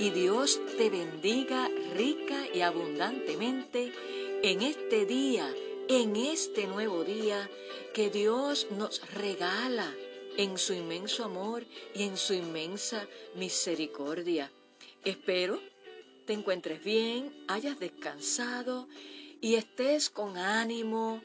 Y 0.00 0.08
Dios 0.08 0.58
te 0.78 0.88
bendiga 0.88 1.68
rica 1.94 2.46
y 2.54 2.62
abundantemente 2.62 3.92
en 4.42 4.62
este 4.62 5.04
día, 5.04 5.54
en 5.88 6.16
este 6.16 6.66
nuevo 6.66 7.04
día 7.04 7.50
que 7.92 8.08
Dios 8.08 8.68
nos 8.70 9.06
regala 9.12 9.94
en 10.38 10.56
su 10.56 10.72
inmenso 10.72 11.22
amor 11.22 11.66
y 11.94 12.04
en 12.04 12.16
su 12.16 12.32
inmensa 12.32 13.06
misericordia. 13.34 14.50
Espero 15.04 15.60
te 16.24 16.32
encuentres 16.32 16.82
bien, 16.82 17.44
hayas 17.46 17.78
descansado 17.78 18.88
y 19.42 19.56
estés 19.56 20.08
con 20.08 20.38
ánimo, 20.38 21.20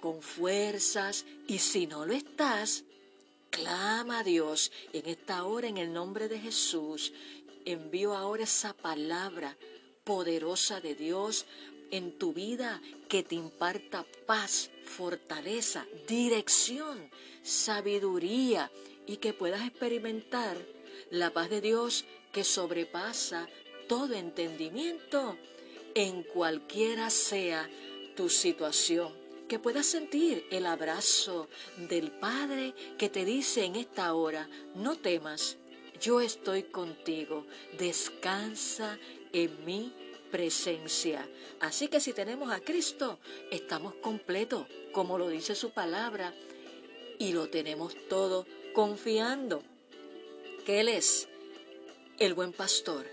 con 0.00 0.22
fuerzas 0.22 1.26
y 1.46 1.58
si 1.58 1.86
no 1.86 2.06
lo 2.06 2.14
estás, 2.14 2.84
Clama 3.50 4.20
a 4.20 4.24
Dios 4.24 4.70
en 4.92 5.06
esta 5.06 5.44
hora 5.44 5.68
en 5.68 5.78
el 5.78 5.92
nombre 5.92 6.28
de 6.28 6.38
Jesús. 6.38 7.12
Envío 7.68 8.14
ahora 8.14 8.44
esa 8.44 8.72
palabra 8.72 9.54
poderosa 10.02 10.80
de 10.80 10.94
Dios 10.94 11.44
en 11.90 12.18
tu 12.18 12.32
vida 12.32 12.80
que 13.10 13.22
te 13.22 13.34
imparta 13.34 14.06
paz, 14.24 14.70
fortaleza, 14.86 15.84
dirección, 16.06 17.10
sabiduría 17.42 18.72
y 19.06 19.18
que 19.18 19.34
puedas 19.34 19.66
experimentar 19.66 20.56
la 21.10 21.30
paz 21.34 21.50
de 21.50 21.60
Dios 21.60 22.06
que 22.32 22.42
sobrepasa 22.42 23.50
todo 23.86 24.14
entendimiento 24.14 25.36
en 25.94 26.22
cualquiera 26.22 27.10
sea 27.10 27.68
tu 28.16 28.30
situación. 28.30 29.12
Que 29.46 29.58
puedas 29.58 29.84
sentir 29.84 30.46
el 30.50 30.64
abrazo 30.64 31.50
del 31.76 32.12
Padre 32.12 32.74
que 32.96 33.10
te 33.10 33.26
dice 33.26 33.66
en 33.66 33.76
esta 33.76 34.14
hora, 34.14 34.48
no 34.74 34.96
temas, 34.96 35.58
yo 36.00 36.20
estoy 36.20 36.64
contigo, 36.64 37.46
descansa 37.78 38.98
en 39.32 39.64
mi 39.64 39.92
presencia. 40.30 41.28
Así 41.60 41.88
que 41.88 42.00
si 42.00 42.12
tenemos 42.12 42.52
a 42.52 42.60
Cristo, 42.60 43.18
estamos 43.50 43.94
completos, 43.96 44.66
como 44.92 45.18
lo 45.18 45.28
dice 45.28 45.54
su 45.54 45.70
palabra, 45.70 46.34
y 47.18 47.32
lo 47.32 47.48
tenemos 47.48 47.94
todo 48.08 48.46
confiando 48.72 49.62
que 50.64 50.80
Él 50.80 50.88
es 50.88 51.28
el 52.18 52.34
buen 52.34 52.52
pastor 52.52 53.06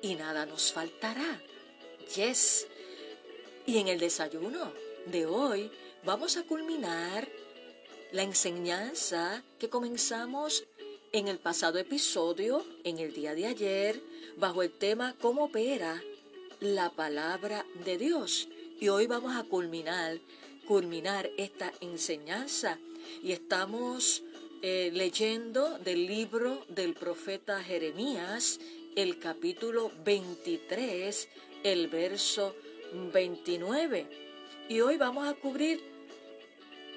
y 0.00 0.14
nada 0.14 0.46
nos 0.46 0.72
faltará. 0.72 1.40
Yes. 2.16 2.66
Y 3.66 3.78
en 3.78 3.88
el 3.88 3.98
desayuno 3.98 4.72
de 5.06 5.26
hoy 5.26 5.70
vamos 6.04 6.36
a 6.36 6.42
culminar 6.44 7.28
la 8.12 8.22
enseñanza 8.22 9.42
que 9.58 9.68
comenzamos 9.68 10.64
en 11.12 11.28
el 11.28 11.38
pasado 11.38 11.78
episodio, 11.78 12.64
en 12.84 12.98
el 12.98 13.12
día 13.12 13.34
de 13.34 13.46
ayer, 13.46 14.02
bajo 14.38 14.62
el 14.62 14.70
tema 14.70 15.14
cómo 15.20 15.44
opera 15.44 16.02
la 16.60 16.88
palabra 16.88 17.66
de 17.84 17.98
Dios. 17.98 18.48
Y 18.80 18.88
hoy 18.88 19.06
vamos 19.06 19.36
a 19.36 19.44
culminar, 19.44 20.18
culminar 20.66 21.30
esta 21.36 21.70
enseñanza. 21.82 22.78
Y 23.22 23.32
estamos 23.32 24.22
eh, 24.62 24.90
leyendo 24.94 25.78
del 25.80 26.06
libro 26.06 26.64
del 26.70 26.94
profeta 26.94 27.62
Jeremías, 27.62 28.58
el 28.96 29.18
capítulo 29.18 29.92
23, 30.06 31.28
el 31.62 31.88
verso 31.88 32.56
29. 33.12 34.06
Y 34.70 34.80
hoy 34.80 34.96
vamos 34.96 35.28
a 35.28 35.34
cubrir 35.34 35.82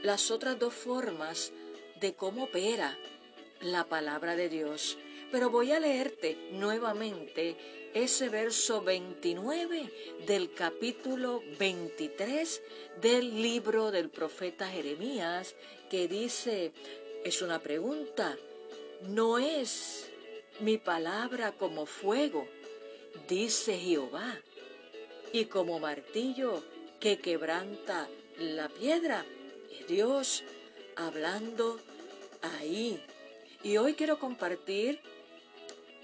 las 0.03 0.32
otras 0.32 0.58
dos 0.58 0.74
formas 0.74 1.52
de 2.00 2.14
cómo 2.14 2.44
opera 2.44 2.97
la 3.66 3.86
palabra 3.86 4.36
de 4.36 4.48
Dios. 4.48 4.98
Pero 5.31 5.50
voy 5.50 5.72
a 5.72 5.80
leerte 5.80 6.38
nuevamente 6.52 7.58
ese 7.94 8.30
verso 8.30 8.81
29 8.81 9.92
del 10.28 10.53
capítulo 10.53 11.42
23 11.58 12.62
del 13.02 13.42
libro 13.42 13.92
del 13.92 14.09
profeta 14.09 14.68
Jeremías 14.68 15.56
que 15.90 16.08
dice, 16.08 16.72
es 17.24 17.42
una 17.42 17.59
pregunta, 17.59 18.38
¿no 19.02 19.40
es 19.40 20.12
mi 20.59 20.78
palabra 20.78 21.52
como 21.53 21.86
fuego? 21.86 22.47
Dice 23.28 23.78
Jehová, 23.78 24.40
y 25.34 25.46
como 25.46 25.80
martillo 25.80 26.64
que 27.00 27.18
quebranta 27.20 28.08
la 28.38 28.70
piedra. 28.70 29.26
Dios 29.88 30.44
hablando 30.96 31.80
ahí. 32.42 33.03
Y 33.66 33.78
hoy 33.78 33.96
quiero 33.96 34.20
compartir 34.20 35.00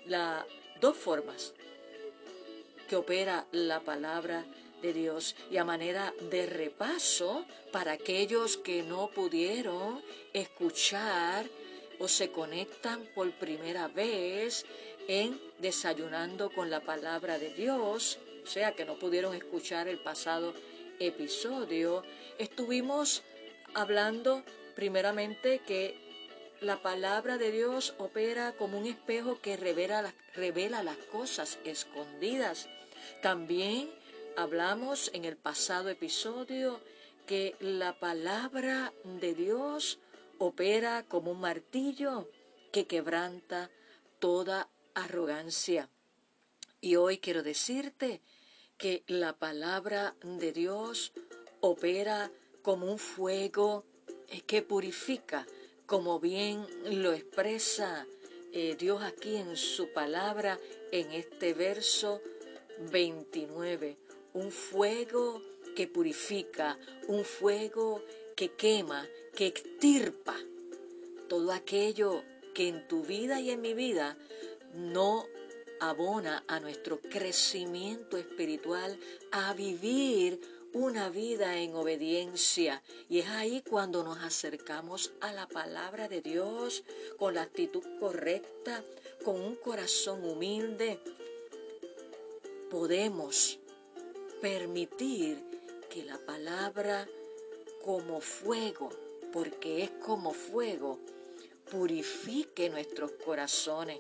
las 0.07 0.43
dos 0.79 0.97
formas 0.97 1.53
que 2.89 2.95
opera 2.95 3.45
la 3.51 3.81
palabra 3.81 4.43
de 4.81 4.93
Dios 4.93 5.35
y 5.51 5.57
a 5.57 5.63
manera 5.63 6.11
de 6.31 6.47
repaso 6.47 7.45
para 7.71 7.91
aquellos 7.91 8.57
que 8.57 8.81
no 8.81 9.11
pudieron 9.11 10.01
escuchar 10.33 11.45
o 11.99 12.07
se 12.07 12.31
conectan 12.31 13.07
por 13.13 13.31
primera 13.33 13.87
vez 13.87 14.65
en 15.07 15.39
desayunando 15.59 16.49
con 16.49 16.71
la 16.71 16.79
palabra 16.79 17.37
de 17.37 17.53
Dios, 17.53 18.17
o 18.43 18.47
sea 18.47 18.71
que 18.71 18.85
no 18.85 18.97
pudieron 18.97 19.35
escuchar 19.35 19.87
el 19.87 19.99
pasado 19.99 20.55
episodio 20.97 22.01
estuvimos 22.39 23.21
hablando 23.75 24.41
primeramente 24.75 25.59
que 25.59 26.00
la 26.61 26.79
palabra 26.79 27.39
de 27.39 27.51
Dios 27.51 27.95
opera 27.97 28.53
como 28.53 28.77
un 28.77 28.85
espejo 28.85 29.41
que 29.41 29.57
revela, 29.57 30.13
las 30.83 30.97
cosas 31.11 31.57
escondidas. 31.65 32.69
También 33.23 33.89
hablamos 34.37 35.09
en 35.13 35.25
el 35.25 35.37
pasado 35.37 35.89
episodio 35.89 36.79
que 37.25 37.55
la 37.59 37.99
palabra 37.99 38.93
de 39.03 39.33
Dios 39.33 39.99
opera 40.37 41.03
como 41.07 41.31
un 41.31 41.39
martillo 41.41 42.29
que 42.71 42.85
quebranta 42.85 43.71
toda 44.19 44.69
arrogancia. 44.93 45.89
Y 46.79 46.95
hoy 46.95 47.17
quiero 47.17 47.41
decirte 47.41 48.21
que 48.77 49.03
la 49.07 49.33
palabra 49.33 50.15
de 50.21 50.51
Dios 50.51 51.11
opera 51.59 52.31
como 52.61 52.85
un 52.91 52.99
fuego 52.99 53.83
que 54.45 54.61
purifica, 54.61 55.47
como 55.91 56.21
bien 56.21 56.65
lo 56.85 57.11
expresa 57.11 58.07
eh, 58.53 58.77
Dios 58.79 59.03
aquí 59.03 59.35
en 59.35 59.57
su 59.57 59.89
palabra 59.89 60.57
en 60.89 61.11
este 61.11 61.53
verso 61.53 62.21
29. 62.93 63.97
Un 64.33 64.51
fuego 64.51 65.41
que 65.75 65.87
purifica, 65.87 66.79
un 67.09 67.25
fuego 67.25 68.01
que 68.37 68.53
quema, 68.53 69.05
que 69.35 69.47
extirpa 69.47 70.37
todo 71.27 71.51
aquello 71.51 72.23
que 72.53 72.69
en 72.69 72.87
tu 72.87 73.03
vida 73.03 73.41
y 73.41 73.51
en 73.51 73.59
mi 73.59 73.73
vida 73.73 74.17
no 74.73 75.25
abona 75.81 76.45
a 76.47 76.61
nuestro 76.61 77.01
crecimiento 77.01 78.15
espiritual, 78.15 78.97
a 79.33 79.53
vivir 79.55 80.39
una 80.73 81.09
vida 81.09 81.57
en 81.57 81.75
obediencia. 81.75 82.81
Y 83.09 83.19
es 83.19 83.27
ahí 83.29 83.61
cuando 83.61 84.03
nos 84.03 84.19
acercamos 84.19 85.13
a 85.21 85.33
la 85.33 85.47
palabra 85.47 86.07
de 86.07 86.21
Dios 86.21 86.83
con 87.17 87.35
la 87.35 87.43
actitud 87.43 87.83
correcta, 87.99 88.83
con 89.23 89.39
un 89.39 89.55
corazón 89.55 90.23
humilde. 90.23 90.99
Podemos 92.69 93.59
permitir 94.41 95.43
que 95.89 96.03
la 96.03 96.17
palabra 96.17 97.07
como 97.83 98.21
fuego, 98.21 98.89
porque 99.33 99.83
es 99.83 99.91
como 99.91 100.33
fuego, 100.33 100.99
purifique 101.69 102.69
nuestros 102.69 103.11
corazones 103.23 103.97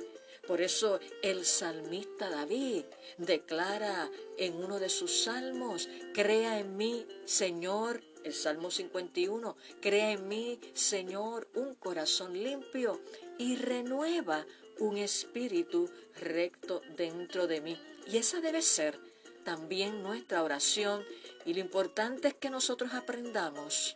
por 0.51 0.59
eso 0.59 0.99
el 1.21 1.45
salmista 1.45 2.29
David 2.29 2.83
declara 3.17 4.11
en 4.37 4.61
uno 4.61 4.79
de 4.79 4.89
sus 4.89 5.23
salmos, 5.23 5.87
crea 6.13 6.59
en 6.59 6.75
mí, 6.75 7.07
Señor, 7.23 8.03
el 8.25 8.33
Salmo 8.33 8.69
51, 8.69 9.55
crea 9.79 10.11
en 10.11 10.27
mí, 10.27 10.59
Señor, 10.73 11.47
un 11.55 11.73
corazón 11.75 12.33
limpio 12.33 12.99
y 13.37 13.55
renueva 13.55 14.45
un 14.79 14.97
espíritu 14.97 15.89
recto 16.19 16.81
dentro 16.97 17.47
de 17.47 17.61
mí. 17.61 17.79
Y 18.11 18.17
esa 18.17 18.41
debe 18.41 18.61
ser 18.61 18.99
también 19.45 20.03
nuestra 20.03 20.43
oración. 20.43 21.05
Y 21.45 21.53
lo 21.53 21.61
importante 21.61 22.27
es 22.27 22.33
que 22.33 22.49
nosotros 22.49 22.93
aprendamos 22.93 23.95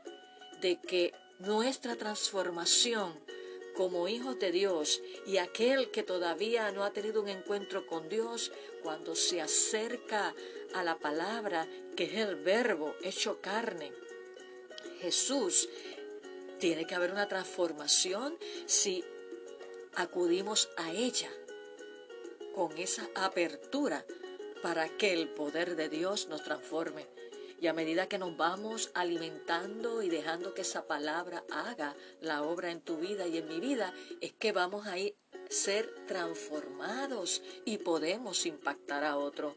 de 0.61 0.79
que 0.79 1.11
nuestra 1.39 1.97
transformación 1.97 3.13
como 3.75 4.07
hijos 4.07 4.39
de 4.39 4.51
Dios 4.51 5.01
y 5.25 5.37
aquel 5.37 5.91
que 5.91 6.03
todavía 6.03 6.71
no 6.71 6.83
ha 6.83 6.91
tenido 6.91 7.21
un 7.21 7.29
encuentro 7.29 7.85
con 7.85 8.09
Dios, 8.09 8.51
cuando 8.83 9.15
se 9.15 9.41
acerca 9.41 10.33
a 10.73 10.83
la 10.83 10.97
palabra 10.97 11.67
que 11.95 12.05
es 12.05 12.13
el 12.15 12.35
verbo 12.35 12.95
hecho 13.01 13.39
carne, 13.41 13.91
Jesús, 15.01 15.69
tiene 16.59 16.85
que 16.85 16.95
haber 16.95 17.11
una 17.11 17.27
transformación 17.27 18.37
si 18.65 19.03
acudimos 19.95 20.69
a 20.77 20.91
ella 20.91 21.29
con 22.53 22.77
esa 22.77 23.07
apertura 23.15 24.05
para 24.61 24.89
que 24.89 25.13
el 25.13 25.27
poder 25.29 25.75
de 25.75 25.89
Dios 25.89 26.27
nos 26.27 26.43
transforme. 26.43 27.14
Y 27.65 27.67
a 27.67 27.73
medida 27.73 28.07
que 28.07 28.19
nos 28.19 28.37
vamos 28.37 28.91
alimentando 28.93 30.03
y 30.03 30.09
dejando 30.09 30.53
que 30.53 30.61
esa 30.61 30.85
palabra 30.85 31.43
haga 31.49 31.95
la 32.21 32.43
obra 32.43 32.69
en 32.69 32.79
tu 32.79 32.97
vida 32.97 33.25
y 33.25 33.39
en 33.39 33.47
mi 33.47 33.59
vida, 33.59 33.91
es 34.21 34.33
que 34.33 34.51
vamos 34.51 34.85
a 34.85 34.99
ir, 34.99 35.15
ser 35.49 35.91
transformados 36.05 37.41
y 37.65 37.79
podemos 37.79 38.45
impactar 38.45 39.03
a 39.03 39.17
otro. 39.17 39.55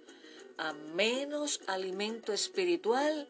A 0.56 0.72
menos 0.72 1.60
alimento 1.66 2.32
espiritual, 2.32 3.28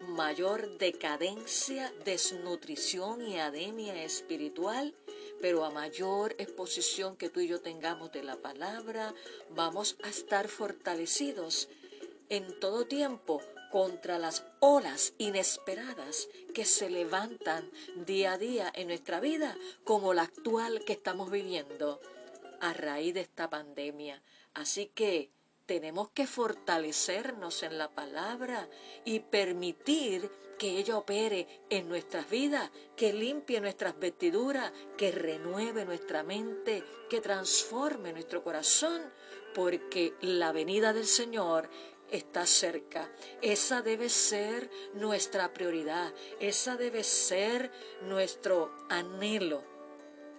mayor 0.00 0.78
decadencia, 0.78 1.92
desnutrición 2.06 3.20
y 3.20 3.38
ademia 3.38 4.02
espiritual, 4.02 4.94
pero 5.42 5.62
a 5.62 5.70
mayor 5.70 6.34
exposición 6.38 7.18
que 7.18 7.28
tú 7.28 7.40
y 7.40 7.48
yo 7.48 7.60
tengamos 7.60 8.12
de 8.12 8.22
la 8.22 8.36
palabra, 8.36 9.12
vamos 9.50 9.98
a 10.02 10.08
estar 10.08 10.48
fortalecidos 10.48 11.68
en 12.30 12.58
todo 12.58 12.86
tiempo 12.86 13.42
contra 13.76 14.18
las 14.18 14.42
olas 14.60 15.12
inesperadas 15.18 16.30
que 16.54 16.64
se 16.64 16.88
levantan 16.88 17.70
día 18.06 18.32
a 18.32 18.38
día 18.38 18.72
en 18.74 18.88
nuestra 18.88 19.20
vida, 19.20 19.54
como 19.84 20.14
la 20.14 20.22
actual 20.22 20.82
que 20.86 20.94
estamos 20.94 21.30
viviendo 21.30 22.00
a 22.62 22.72
raíz 22.72 23.12
de 23.12 23.20
esta 23.20 23.50
pandemia. 23.50 24.22
Así 24.54 24.86
que 24.94 25.28
tenemos 25.66 26.08
que 26.08 26.26
fortalecernos 26.26 27.62
en 27.64 27.76
la 27.76 27.90
palabra 27.90 28.66
y 29.04 29.20
permitir 29.20 30.30
que 30.58 30.78
ella 30.78 30.96
opere 30.96 31.46
en 31.68 31.86
nuestras 31.86 32.30
vidas, 32.30 32.70
que 32.96 33.12
limpie 33.12 33.60
nuestras 33.60 33.98
vestiduras, 33.98 34.72
que 34.96 35.12
renueve 35.12 35.84
nuestra 35.84 36.22
mente, 36.22 36.82
que 37.10 37.20
transforme 37.20 38.14
nuestro 38.14 38.42
corazón, 38.42 39.02
porque 39.54 40.14
la 40.22 40.52
venida 40.52 40.94
del 40.94 41.06
Señor 41.06 41.68
está 42.10 42.46
cerca. 42.46 43.10
Esa 43.42 43.82
debe 43.82 44.08
ser 44.08 44.70
nuestra 44.94 45.52
prioridad, 45.52 46.12
esa 46.40 46.76
debe 46.76 47.04
ser 47.04 47.70
nuestro 48.02 48.72
anhelo, 48.88 49.62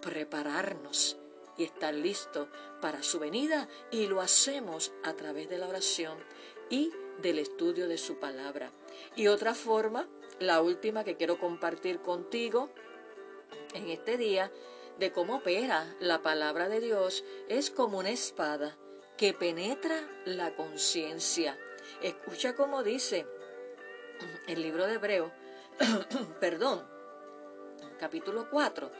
prepararnos 0.00 1.16
y 1.56 1.64
estar 1.64 1.94
listo 1.94 2.48
para 2.80 3.02
su 3.02 3.18
venida 3.18 3.68
y 3.90 4.06
lo 4.06 4.20
hacemos 4.20 4.92
a 5.02 5.14
través 5.14 5.48
de 5.48 5.58
la 5.58 5.68
oración 5.68 6.18
y 6.70 6.92
del 7.20 7.38
estudio 7.38 7.88
de 7.88 7.98
su 7.98 8.18
palabra. 8.18 8.70
Y 9.16 9.26
otra 9.26 9.54
forma, 9.54 10.08
la 10.38 10.62
última 10.62 11.04
que 11.04 11.16
quiero 11.16 11.38
compartir 11.38 12.00
contigo 12.00 12.70
en 13.74 13.90
este 13.90 14.16
día, 14.16 14.52
de 14.98 15.12
cómo 15.12 15.36
opera 15.36 15.94
la 16.00 16.22
palabra 16.22 16.68
de 16.68 16.80
Dios, 16.80 17.24
es 17.48 17.70
como 17.70 17.98
una 17.98 18.10
espada 18.10 18.76
que 19.18 19.34
penetra 19.34 20.00
la 20.24 20.54
conciencia. 20.54 21.58
Escucha 22.00 22.54
cómo 22.54 22.84
dice 22.84 23.26
el 24.46 24.62
libro 24.62 24.86
de 24.86 24.94
Hebreo, 24.94 25.32
perdón, 26.40 26.86
capítulo 27.98 28.48
4, 28.48 28.90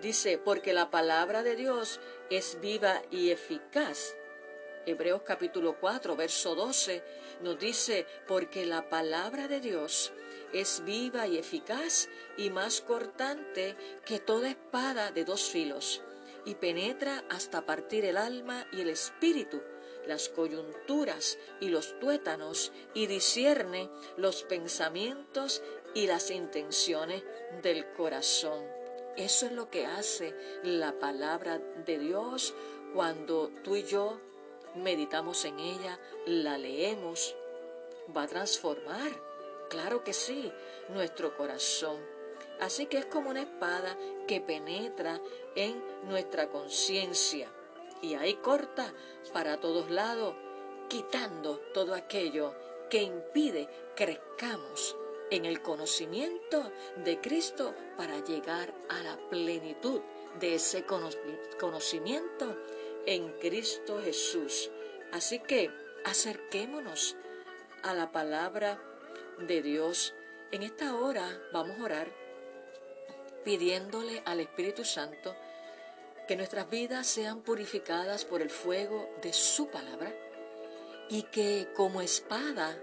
dice, 0.00 0.38
porque 0.38 0.72
la 0.72 0.90
palabra 0.90 1.42
de 1.42 1.56
Dios 1.56 2.00
es 2.30 2.60
viva 2.60 3.02
y 3.10 3.30
eficaz. 3.30 4.14
Hebreos 4.86 5.22
capítulo 5.22 5.76
4, 5.80 6.14
verso 6.14 6.54
12 6.54 7.02
nos 7.42 7.58
dice, 7.58 8.06
porque 8.28 8.66
la 8.66 8.88
palabra 8.88 9.48
de 9.48 9.60
Dios 9.60 10.12
es 10.52 10.84
viva 10.84 11.26
y 11.26 11.36
eficaz 11.36 12.08
y 12.36 12.50
más 12.50 12.80
cortante 12.80 13.74
que 14.04 14.20
toda 14.20 14.50
espada 14.50 15.10
de 15.10 15.24
dos 15.24 15.50
filos 15.50 16.00
y 16.44 16.54
penetra 16.54 17.24
hasta 17.30 17.66
partir 17.66 18.04
el 18.04 18.16
alma 18.16 18.66
y 18.72 18.80
el 18.80 18.90
espíritu, 18.90 19.62
las 20.06 20.28
coyunturas 20.28 21.38
y 21.60 21.68
los 21.68 21.98
tuétanos, 21.98 22.72
y 22.92 23.06
discierne 23.06 23.90
los 24.16 24.42
pensamientos 24.42 25.62
y 25.94 26.06
las 26.06 26.30
intenciones 26.30 27.22
del 27.62 27.90
corazón. 27.92 28.64
Eso 29.16 29.46
es 29.46 29.52
lo 29.52 29.70
que 29.70 29.86
hace 29.86 30.34
la 30.64 30.98
palabra 30.98 31.58
de 31.58 31.98
Dios 31.98 32.54
cuando 32.92 33.50
tú 33.62 33.76
y 33.76 33.84
yo 33.84 34.18
meditamos 34.74 35.44
en 35.44 35.58
ella, 35.60 35.98
la 36.26 36.58
leemos. 36.58 37.36
Va 38.14 38.24
a 38.24 38.28
transformar, 38.28 39.10
claro 39.70 40.04
que 40.04 40.12
sí, 40.12 40.52
nuestro 40.88 41.36
corazón. 41.36 42.13
Así 42.60 42.86
que 42.86 42.98
es 42.98 43.06
como 43.06 43.30
una 43.30 43.42
espada 43.42 43.96
que 44.26 44.40
penetra 44.40 45.20
en 45.54 45.82
nuestra 46.04 46.48
conciencia 46.48 47.50
y 48.04 48.14
ahí 48.14 48.34
corta 48.34 48.92
para 49.32 49.58
todos 49.60 49.90
lados, 49.90 50.34
quitando 50.88 51.58
todo 51.72 51.94
aquello 51.94 52.54
que 52.90 53.02
impide 53.02 53.68
crezcamos 53.96 54.96
en 55.30 55.46
el 55.46 55.62
conocimiento 55.62 56.70
de 57.02 57.20
Cristo 57.20 57.74
para 57.96 58.22
llegar 58.22 58.74
a 58.88 59.02
la 59.02 59.16
plenitud 59.30 60.00
de 60.38 60.56
ese 60.56 60.84
conocimiento 60.84 62.56
en 63.06 63.32
Cristo 63.38 64.00
Jesús. 64.02 64.70
Así 65.12 65.38
que 65.38 65.70
acerquémonos 66.04 67.16
a 67.82 67.94
la 67.94 68.12
palabra 68.12 68.82
de 69.38 69.62
Dios. 69.62 70.14
En 70.52 70.62
esta 70.62 70.94
hora 70.94 71.40
vamos 71.52 71.80
a 71.80 71.84
orar 71.84 72.23
pidiéndole 73.44 74.22
al 74.24 74.40
Espíritu 74.40 74.84
Santo 74.84 75.34
que 76.26 76.36
nuestras 76.36 76.68
vidas 76.70 77.06
sean 77.06 77.42
purificadas 77.42 78.24
por 78.24 78.40
el 78.40 78.50
fuego 78.50 79.08
de 79.22 79.32
su 79.32 79.68
palabra 79.68 80.12
y 81.08 81.24
que 81.24 81.68
como 81.76 82.00
espada 82.00 82.78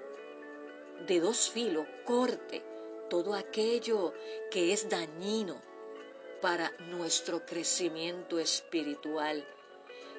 de 1.08 1.20
dos 1.20 1.50
filos 1.50 1.88
corte 2.06 2.63
todo 3.10 3.34
aquello 3.34 4.13
que 4.51 4.72
es 4.72 4.88
dañino 4.89 5.62
para 6.41 6.72
nuestro 6.89 7.46
crecimiento 7.46 8.39
espiritual. 8.39 9.46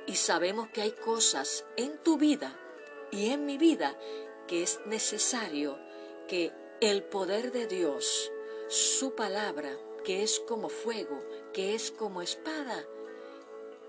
Y 0.07 0.17
sabemos 0.17 0.69
que 0.69 0.83
hay 0.83 0.93
cosas 0.93 1.65
en 1.77 1.97
tu 2.03 2.19
vida 2.19 2.55
y 3.11 3.31
en 3.31 3.47
mi 3.47 3.57
vida 3.57 3.97
que 4.47 4.63
es 4.63 4.81
necesario 4.87 5.79
que 6.29 6.53
el 6.81 7.03
poder 7.05 7.53
de 7.53 7.67
Dios, 7.67 8.31
su 8.69 9.15
palabra, 9.15 9.71
que 10.05 10.23
es 10.23 10.41
como 10.41 10.69
fuego, 10.69 11.19
que 11.53 11.75
es 11.75 11.91
como 11.91 12.23
espada, 12.23 12.85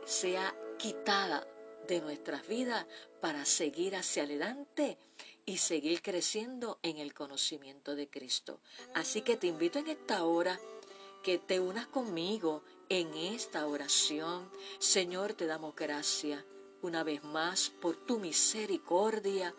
sea 0.05 0.55
quitada 0.77 1.47
de 1.87 2.01
nuestras 2.01 2.47
vidas 2.47 2.85
para 3.21 3.45
seguir 3.45 3.95
hacia 3.95 4.23
adelante 4.23 4.97
y 5.45 5.57
seguir 5.57 6.01
creciendo 6.01 6.79
en 6.83 6.97
el 6.97 7.13
conocimiento 7.13 7.95
de 7.95 8.09
Cristo. 8.09 8.59
Así 8.93 9.21
que 9.21 9.37
te 9.37 9.47
invito 9.47 9.79
en 9.79 9.87
esta 9.87 10.23
hora 10.23 10.59
que 11.23 11.37
te 11.37 11.59
unas 11.59 11.87
conmigo 11.87 12.63
en 12.89 13.13
esta 13.13 13.65
oración. 13.65 14.49
Señor, 14.79 15.33
te 15.33 15.45
damos 15.45 15.75
gracias 15.75 16.43
una 16.81 17.03
vez 17.03 17.23
más 17.23 17.69
por 17.69 17.95
tu 17.95 18.19
misericordia. 18.19 19.53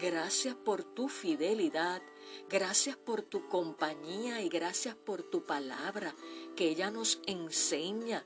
Gracias 0.00 0.54
por 0.54 0.82
tu 0.82 1.08
fidelidad. 1.08 2.02
Gracias 2.48 2.96
por 2.96 3.22
tu 3.22 3.48
compañía 3.48 4.40
y 4.42 4.48
gracias 4.48 4.94
por 4.94 5.22
tu 5.22 5.44
palabra 5.44 6.14
que 6.56 6.68
ella 6.68 6.90
nos 6.90 7.20
enseña 7.26 8.24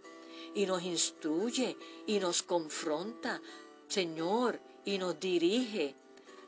y 0.55 0.67
nos 0.67 0.83
instruye 0.83 1.77
y 2.07 2.19
nos 2.19 2.43
confronta, 2.43 3.41
Señor, 3.87 4.61
y 4.85 4.99
nos 4.99 5.19
dirige 5.21 5.95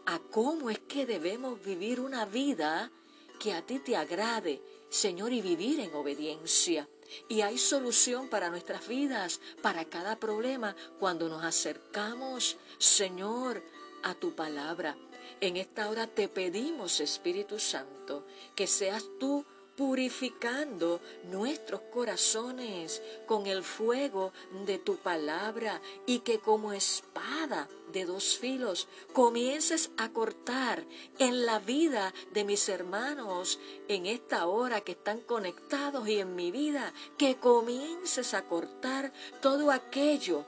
a 0.07 0.19
cómo 0.19 0.71
es 0.71 0.79
que 0.81 1.07
debemos 1.07 1.62
vivir 1.62 2.00
una 2.00 2.25
vida 2.25 2.90
que 3.38 3.52
a 3.52 3.62
ti 3.62 3.79
te 3.79 3.97
agrade, 3.97 4.62
Señor, 4.88 5.33
y 5.33 5.40
vivir 5.40 5.81
en 5.81 5.95
obediencia. 5.95 6.88
Y 7.29 7.40
hay 7.40 7.59
solución 7.59 8.29
para 8.29 8.50
nuestras 8.50 8.87
vidas, 8.87 9.40
para 9.62 9.85
cada 9.85 10.19
problema, 10.19 10.76
cuando 10.99 11.29
nos 11.29 11.45
acercamos, 11.45 12.57
Señor, 12.79 13.62
a 14.02 14.14
tu 14.14 14.35
palabra. 14.35 14.97
En 15.40 15.57
esta 15.57 15.88
hora 15.88 16.07
te 16.07 16.28
pedimos, 16.28 17.00
Espíritu 17.00 17.59
Santo, 17.59 18.25
que 18.54 18.66
seas 18.66 19.04
tú 19.19 19.45
purificando 19.80 21.00
nuestros 21.30 21.80
corazones 21.90 23.00
con 23.26 23.47
el 23.47 23.62
fuego 23.62 24.30
de 24.66 24.76
tu 24.76 24.97
palabra 24.97 25.80
y 26.04 26.19
que 26.19 26.38
como 26.38 26.75
espada 26.75 27.66
de 27.90 28.04
dos 28.04 28.37
filos 28.37 28.88
comiences 29.14 29.90
a 29.97 30.11
cortar 30.11 30.85
en 31.19 31.47
la 31.47 31.61
vida 31.61 32.12
de 32.35 32.45
mis 32.45 32.69
hermanos 32.69 33.59
en 33.88 34.04
esta 34.04 34.47
hora 34.49 34.83
que 34.83 34.92
están 34.92 35.21
conectados 35.21 36.07
y 36.07 36.19
en 36.19 36.37
mi 36.37 36.50
vida, 36.50 36.92
que 37.16 37.37
comiences 37.37 38.35
a 38.35 38.42
cortar 38.42 39.14
todo 39.40 39.71
aquello 39.71 40.45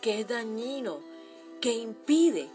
que 0.00 0.18
es 0.18 0.26
dañino, 0.26 0.98
que 1.60 1.74
impide 1.74 2.50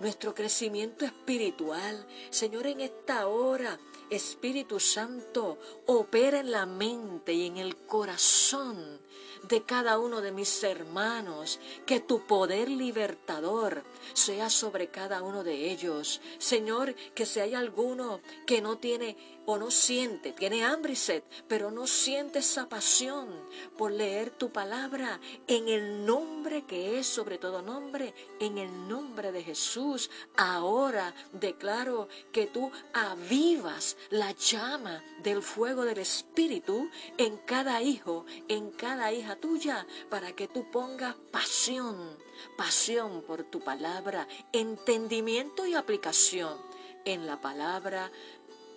nuestro 0.00 0.34
crecimiento 0.34 1.04
espiritual. 1.04 2.06
Señor, 2.30 2.66
en 2.66 2.80
esta 2.80 3.28
hora 3.28 3.78
Espíritu 4.10 4.80
Santo, 4.80 5.58
opera 5.86 6.40
en 6.40 6.50
la 6.50 6.66
mente 6.66 7.32
y 7.32 7.46
en 7.46 7.56
el 7.56 7.76
corazón 7.76 9.00
de 9.48 9.62
cada 9.62 9.98
uno 9.98 10.20
de 10.20 10.32
mis 10.32 10.62
hermanos, 10.62 11.58
que 11.86 12.00
tu 12.00 12.26
poder 12.26 12.68
libertador 12.68 13.82
sea 14.12 14.50
sobre 14.50 14.88
cada 14.88 15.22
uno 15.22 15.44
de 15.44 15.70
ellos. 15.70 16.20
Señor, 16.38 16.94
que 17.14 17.26
si 17.26 17.40
hay 17.40 17.54
alguno 17.54 18.20
que 18.46 18.60
no 18.60 18.78
tiene 18.78 19.16
o 19.46 19.56
no 19.58 19.70
siente, 19.70 20.32
tiene 20.32 20.64
hambre 20.64 20.92
y 20.92 20.96
sed, 20.96 21.22
pero 21.48 21.70
no 21.70 21.86
siente 21.86 22.40
esa 22.40 22.68
pasión 22.68 23.28
por 23.76 23.90
leer 23.90 24.30
tu 24.30 24.52
palabra 24.52 25.20
en 25.46 25.68
el 25.68 26.04
nombre 26.04 26.64
que 26.66 26.98
es 26.98 27.06
sobre 27.06 27.38
todo 27.38 27.62
nombre, 27.62 28.14
en 28.38 28.58
el 28.58 28.88
nombre 28.88 29.32
de 29.32 29.42
Jesús. 29.42 30.10
Ahora 30.36 31.14
declaro 31.32 32.08
que 32.32 32.46
tú 32.46 32.70
avivas 32.92 33.96
la 34.08 34.32
llama 34.32 35.04
del 35.22 35.42
fuego 35.42 35.84
del 35.84 35.98
Espíritu 35.98 36.90
en 37.18 37.36
cada 37.38 37.82
hijo, 37.82 38.24
en 38.48 38.70
cada 38.70 39.12
hija 39.12 39.36
tuya, 39.36 39.86
para 40.08 40.32
que 40.32 40.48
tú 40.48 40.70
pongas 40.70 41.14
pasión, 41.30 42.16
pasión 42.56 43.22
por 43.22 43.44
tu 43.44 43.60
palabra, 43.60 44.26
entendimiento 44.52 45.66
y 45.66 45.74
aplicación 45.74 46.56
en 47.04 47.26
la 47.26 47.40
palabra 47.40 48.10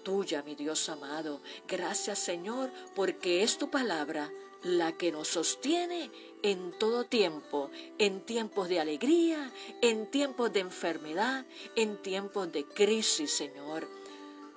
tuya, 0.03 0.43
mi 0.43 0.55
Dios 0.55 0.89
amado. 0.89 1.41
Gracias 1.67 2.19
Señor, 2.19 2.71
porque 2.95 3.43
es 3.43 3.57
tu 3.57 3.69
palabra 3.69 4.31
la 4.63 4.93
que 4.93 5.11
nos 5.11 5.27
sostiene 5.27 6.09
en 6.41 6.71
todo 6.77 7.05
tiempo, 7.05 7.69
en 7.97 8.21
tiempos 8.21 8.69
de 8.69 8.79
alegría, 8.79 9.51
en 9.81 10.09
tiempos 10.09 10.51
de 10.53 10.61
enfermedad, 10.61 11.45
en 11.75 12.01
tiempos 12.01 12.51
de 12.51 12.65
crisis, 12.65 13.31
Señor. 13.31 13.87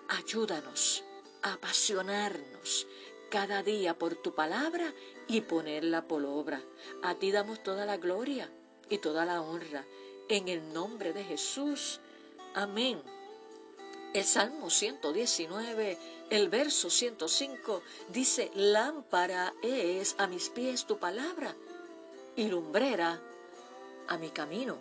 Ayúdanos 0.09 1.05
a 1.43 1.55
apasionarnos 1.55 2.87
cada 3.31 3.63
día 3.63 3.99
por 3.99 4.15
tu 4.15 4.35
palabra 4.35 4.93
y 5.27 5.41
ponerla 5.41 6.07
por 6.07 6.25
obra. 6.25 6.63
A 7.03 7.15
ti 7.17 7.33
damos 7.33 7.63
toda 7.63 7.87
la 7.87 7.97
gloria 7.97 8.51
y 8.89 8.99
toda 8.99 9.25
la 9.25 9.43
honra. 9.43 9.85
En 10.29 10.49
el 10.49 10.73
nombre 10.73 11.13
de 11.13 11.25
Jesús. 11.25 12.01
Amén. 12.55 13.03
El 14.15 14.25
Salmo 14.25 14.71
119, 14.71 15.99
el 16.31 16.49
verso 16.49 16.89
105 16.89 17.83
dice, 18.09 18.51
lámpara 18.55 19.53
es 19.63 20.15
a 20.19 20.27
mis 20.27 20.49
pies 20.49 20.87
tu 20.87 20.99
palabra 20.99 21.55
y 22.35 22.49
lumbrera 22.49 23.21
a 24.09 24.17
mi 24.17 24.31
camino. 24.31 24.79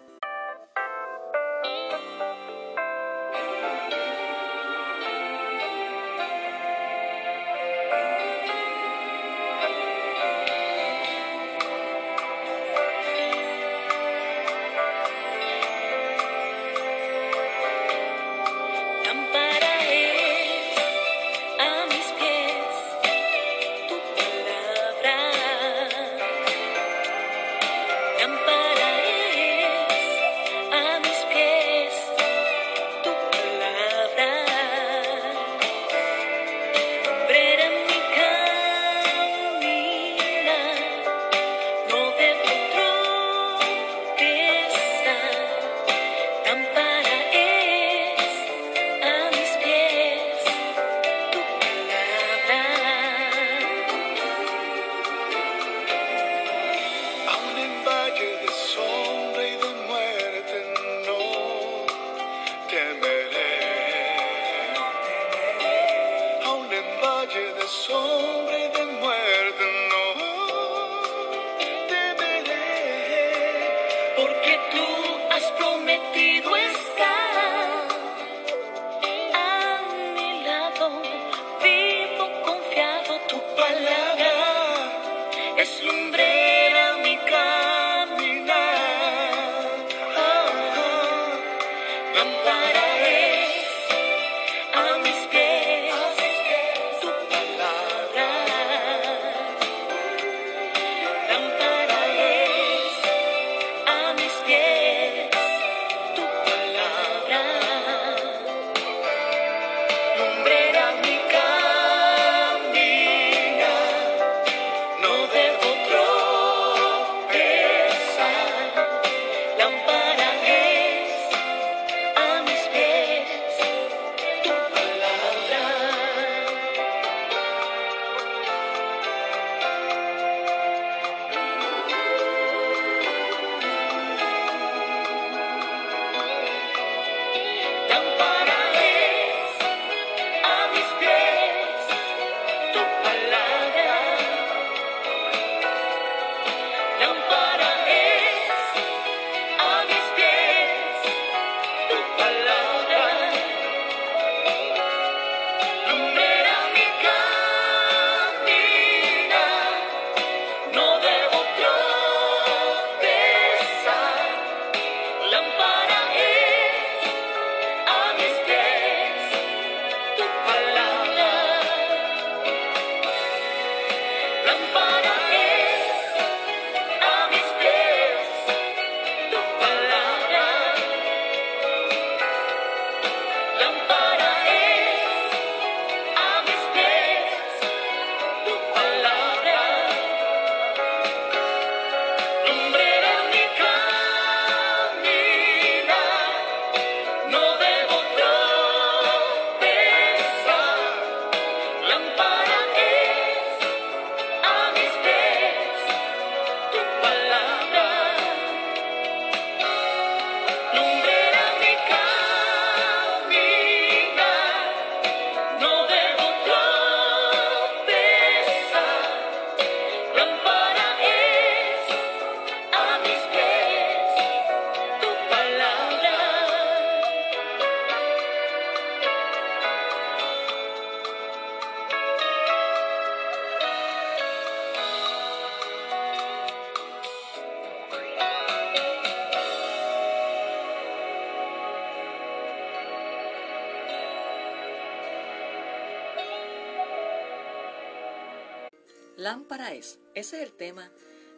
Lámpara 249.35 249.73
es. 249.73 249.99
Ese 250.13 250.37
es 250.37 250.43
el 250.43 250.53
tema 250.53 250.89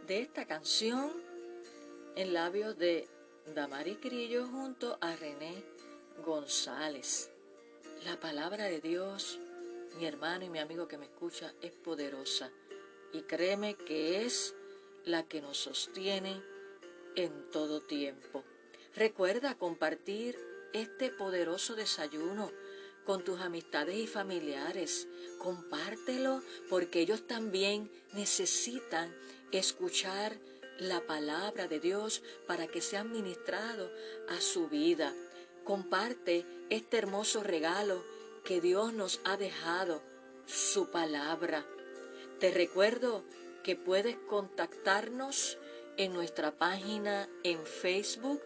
de 0.06 0.20
esta 0.20 0.46
canción 0.46 1.12
en 2.16 2.32
labios 2.32 2.78
de 2.78 3.08
Damari 3.56 3.96
Crillo 3.96 4.46
junto 4.46 5.00
a 5.02 5.16
René 5.16 5.64
González. 6.24 7.32
La 8.06 8.20
palabra 8.20 8.66
de 8.66 8.82
Dios, 8.82 9.40
mi 9.98 10.06
hermano 10.06 10.46
y 10.46 10.50
mi 10.50 10.60
amigo 10.60 10.88
que 10.88 11.00
me 11.00 11.06
escucha, 11.06 11.56
es 11.60 11.72
poderosa 11.72 12.52
y 13.14 13.24
créeme 13.24 13.74
que 13.74 14.24
es 14.28 14.54
la 15.04 15.24
que 15.24 15.42
nos 15.42 15.58
sostiene 15.58 16.40
en 17.16 17.50
todo 17.50 17.82
tiempo. 17.82 18.44
Recuerda 18.96 19.58
compartir 19.58 20.38
este 20.72 21.10
poderoso 21.10 21.74
desayuno 21.74 22.52
con 23.08 23.24
tus 23.24 23.40
amistades 23.40 23.96
y 23.96 24.06
familiares. 24.06 25.08
Compártelo 25.40 26.44
porque 26.70 27.00
ellos 27.00 27.26
también 27.26 27.90
necesitan 28.12 29.16
escuchar 29.54 30.38
la 30.78 31.00
palabra 31.08 31.70
de 31.70 31.80
Dios 31.80 32.22
para 32.48 32.68
que 32.68 32.82
sea 32.82 33.06
ministrado 33.06 33.90
a 34.28 34.42
su 34.42 34.68
vida. 34.68 35.14
Comparte 35.64 36.46
este 36.70 36.98
hermoso 36.98 37.44
regalo 37.44 38.04
que 38.44 38.60
Dios 38.60 38.92
nos 38.92 39.22
ha 39.24 39.38
dejado, 39.38 40.04
su 40.46 40.92
palabra. 40.92 41.66
Te 42.42 42.52
recuerdo 42.52 43.24
que 43.64 43.78
puedes 43.78 44.18
contactarnos 44.28 45.58
en 45.96 46.12
nuestra 46.12 46.52
página 46.52 47.30
en 47.44 47.66
Facebook. 47.66 48.42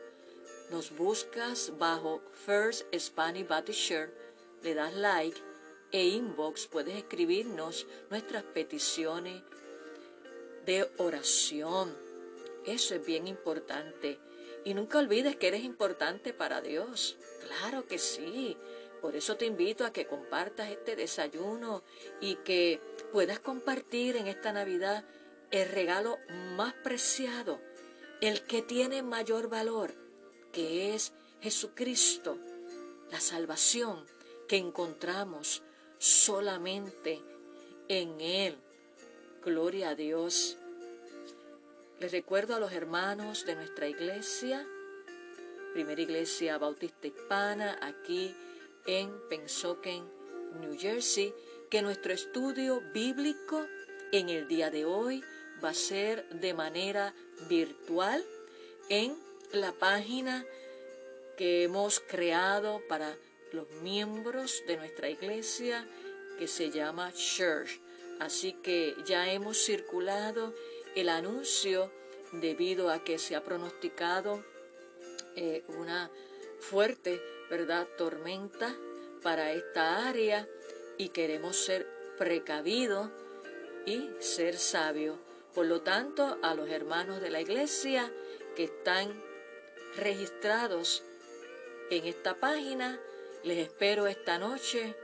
Nos 0.69 0.95
buscas 0.95 1.73
bajo 1.79 2.21
First 2.45 2.85
Spanish 2.95 3.47
Baptist 3.47 3.87
Church, 3.87 4.11
le 4.63 4.73
das 4.73 4.93
like 4.93 5.41
e 5.91 6.07
inbox 6.07 6.67
puedes 6.67 6.95
escribirnos 6.95 7.85
nuestras 8.09 8.43
peticiones 8.43 9.43
de 10.65 10.89
oración. 10.97 11.95
Eso 12.65 12.95
es 12.95 13.05
bien 13.05 13.27
importante. 13.27 14.19
Y 14.63 14.73
nunca 14.73 14.99
olvides 14.99 15.35
que 15.35 15.47
eres 15.47 15.63
importante 15.63 16.33
para 16.33 16.61
Dios. 16.61 17.17
Claro 17.45 17.87
que 17.87 17.97
sí. 17.97 18.57
Por 19.01 19.15
eso 19.15 19.35
te 19.35 19.47
invito 19.47 19.83
a 19.83 19.91
que 19.91 20.05
compartas 20.05 20.69
este 20.69 20.95
desayuno 20.95 21.83
y 22.21 22.35
que 22.35 22.79
puedas 23.11 23.39
compartir 23.39 24.15
en 24.15 24.27
esta 24.27 24.53
Navidad 24.53 25.03
el 25.49 25.67
regalo 25.67 26.19
más 26.55 26.73
preciado, 26.75 27.59
el 28.21 28.43
que 28.43 28.61
tiene 28.61 29.01
mayor 29.01 29.49
valor, 29.49 29.93
que 30.53 30.93
es 30.93 31.13
Jesucristo, 31.41 32.37
la 33.09 33.19
salvación 33.19 34.05
que 34.51 34.57
encontramos 34.57 35.63
solamente 35.97 37.21
en 37.87 38.19
Él. 38.19 38.57
Gloria 39.41 39.91
a 39.91 39.95
Dios. 39.95 40.57
Les 42.01 42.11
recuerdo 42.11 42.55
a 42.55 42.59
los 42.59 42.73
hermanos 42.73 43.45
de 43.45 43.55
nuestra 43.55 43.87
iglesia, 43.87 44.67
primera 45.71 46.01
iglesia 46.01 46.57
bautista 46.57 47.07
hispana, 47.07 47.79
aquí 47.81 48.35
en 48.85 49.13
Pensoken, 49.29 50.03
New 50.59 50.77
Jersey, 50.77 51.33
que 51.69 51.81
nuestro 51.81 52.11
estudio 52.11 52.81
bíblico 52.93 53.65
en 54.11 54.27
el 54.27 54.49
día 54.49 54.69
de 54.69 54.83
hoy 54.83 55.23
va 55.63 55.69
a 55.69 55.73
ser 55.73 56.27
de 56.27 56.53
manera 56.53 57.15
virtual 57.47 58.21
en 58.89 59.15
la 59.53 59.71
página 59.71 60.45
que 61.37 61.63
hemos 61.63 62.01
creado 62.01 62.81
para 62.89 63.15
los 63.51 63.69
miembros 63.81 64.63
de 64.67 64.77
nuestra 64.77 65.09
iglesia 65.09 65.87
que 66.37 66.47
se 66.47 66.71
llama 66.71 67.11
Church. 67.13 67.79
Así 68.19 68.53
que 68.53 68.95
ya 69.05 69.31
hemos 69.31 69.57
circulado 69.57 70.53
el 70.95 71.09
anuncio 71.09 71.91
debido 72.33 72.89
a 72.89 73.03
que 73.03 73.17
se 73.17 73.35
ha 73.35 73.43
pronosticado 73.43 74.43
eh, 75.35 75.63
una 75.67 76.09
fuerte 76.59 77.21
verdad 77.49 77.87
tormenta 77.97 78.75
para 79.21 79.51
esta 79.53 80.07
área 80.07 80.47
y 80.97 81.09
queremos 81.09 81.57
ser 81.57 81.87
precavidos 82.17 83.09
y 83.85 84.09
ser 84.19 84.57
sabios. 84.57 85.17
Por 85.53 85.65
lo 85.65 85.81
tanto, 85.81 86.37
a 86.41 86.55
los 86.55 86.69
hermanos 86.69 87.21
de 87.21 87.29
la 87.29 87.41
iglesia 87.41 88.11
que 88.55 88.65
están 88.65 89.21
registrados 89.97 91.03
en 91.89 92.05
esta 92.05 92.39
página, 92.39 92.99
les 93.43 93.57
espero 93.57 94.07
esta 94.07 94.37
noche 94.37 94.95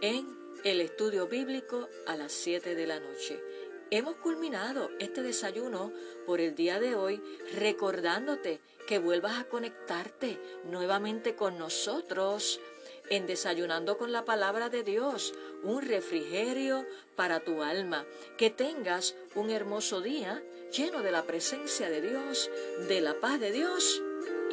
en 0.00 0.36
el 0.64 0.80
estudio 0.80 1.26
bíblico 1.26 1.88
a 2.06 2.16
las 2.16 2.32
7 2.32 2.74
de 2.74 2.86
la 2.86 3.00
noche. 3.00 3.42
Hemos 3.90 4.16
culminado 4.16 4.90
este 4.98 5.22
desayuno 5.22 5.92
por 6.26 6.40
el 6.40 6.54
día 6.54 6.78
de 6.78 6.94
hoy 6.94 7.22
recordándote 7.54 8.60
que 8.86 8.98
vuelvas 8.98 9.38
a 9.38 9.44
conectarte 9.44 10.38
nuevamente 10.64 11.34
con 11.34 11.58
nosotros 11.58 12.60
en 13.08 13.26
Desayunando 13.26 13.96
con 13.96 14.12
la 14.12 14.26
Palabra 14.26 14.68
de 14.68 14.82
Dios, 14.82 15.32
un 15.62 15.80
refrigerio 15.80 16.84
para 17.16 17.40
tu 17.40 17.62
alma. 17.62 18.04
Que 18.36 18.50
tengas 18.50 19.14
un 19.34 19.48
hermoso 19.48 20.02
día 20.02 20.42
lleno 20.70 21.02
de 21.02 21.12
la 21.12 21.24
presencia 21.24 21.88
de 21.88 22.02
Dios, 22.02 22.50
de 22.88 23.00
la 23.00 23.14
paz 23.14 23.40
de 23.40 23.52
Dios 23.52 24.02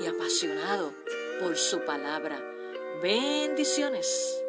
y 0.02 0.06
apasionado 0.06 0.94
por 1.42 1.58
su 1.58 1.84
palabra. 1.84 2.55
Bendiciones. 3.02 4.42